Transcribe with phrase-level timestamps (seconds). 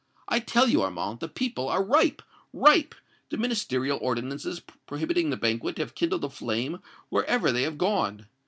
[0.27, 2.95] I tell you, Armand, the people are ripe ripe!
[3.29, 6.79] The Ministerial ordinances prohibiting the banquet have kindled a flame
[7.11, 8.25] wherever they have gone.